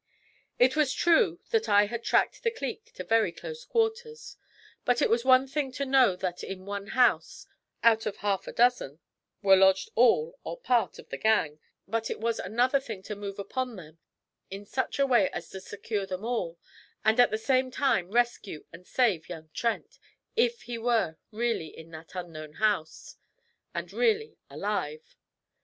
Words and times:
It 0.57 0.75
was 0.75 0.95
true 0.95 1.39
that 1.51 1.69
I 1.69 1.85
had 1.85 2.03
tracked 2.03 2.41
the 2.41 2.49
'clique' 2.49 2.91
to 2.95 3.03
very 3.03 3.31
close 3.31 3.63
quarters, 3.65 4.35
but 4.83 4.99
it 4.99 5.11
was 5.11 5.23
one 5.23 5.45
thing 5.45 5.71
to 5.73 5.85
know 5.85 6.15
that 6.15 6.43
in 6.43 6.65
one 6.65 6.87
house, 6.87 7.45
out 7.83 8.07
of 8.07 8.17
half 8.25 8.47
a 8.47 8.51
dozen, 8.51 8.97
were 9.43 9.55
lodged 9.55 9.91
all, 9.93 10.39
or 10.43 10.53
a 10.53 10.57
part, 10.65 10.97
of 10.97 11.09
the 11.09 11.19
gang, 11.19 11.59
and 11.85 12.09
it 12.09 12.19
was 12.19 12.39
another 12.39 12.79
thing 12.79 13.03
to 13.03 13.15
move 13.15 13.37
upon 13.37 13.75
them 13.75 13.99
in 14.49 14.65
such 14.65 14.97
a 14.97 15.05
way 15.05 15.29
as 15.29 15.51
to 15.51 15.61
secure 15.61 16.07
them 16.07 16.25
all, 16.25 16.57
and 17.05 17.19
at 17.19 17.29
the 17.29 17.37
same 17.37 17.69
time 17.69 18.09
rescue 18.09 18.65
and 18.73 18.87
save 18.87 19.29
young 19.29 19.51
Trent, 19.53 19.99
if 20.35 20.63
he 20.63 20.79
were 20.79 21.17
really 21.29 21.67
in 21.67 21.91
that 21.91 22.15
unknown 22.15 22.53
house, 22.53 23.17
and 23.75 23.93
really 23.93 24.39
alive. 24.49 25.15